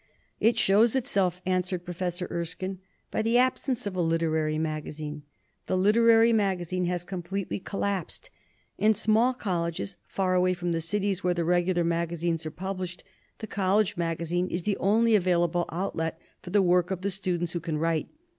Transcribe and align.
"It 0.39 0.57
shows 0.57 0.95
itself," 0.95 1.43
answered 1.45 1.85
Professor 1.85 2.27
Er 2.31 2.43
skine, 2.43 2.79
"by 3.11 3.21
the 3.21 3.37
absence 3.37 3.85
of 3.85 3.95
a 3.95 4.01
literary 4.01 4.57
magazine. 4.57 5.21
The 5.67 5.77
literary 5.77 6.33
magazine 6.33 6.85
has 6.85 7.03
completely 7.03 7.59
collapsed. 7.59 8.31
In 8.79 8.95
small 8.95 9.35
colleges, 9.35 9.97
far 10.07 10.33
away 10.33 10.55
from 10.55 10.71
the 10.71 10.81
cities 10.81 11.23
where 11.23 11.35
the 11.35 11.45
regular 11.45 11.83
magazines 11.83 12.47
are 12.47 12.49
published, 12.49 13.03
the 13.37 13.45
college 13.45 13.95
magazine 13.95 14.47
is 14.47 14.63
the 14.63 14.77
only 14.77 15.15
available 15.15 15.65
outlet 15.71 16.19
for 16.41 16.49
the 16.49 16.63
work 16.63 16.89
of 16.89 17.01
the 17.01 17.11
students 17.11 17.51
who 17.53 17.59
can 17.59 17.77
write. 17.77 18.09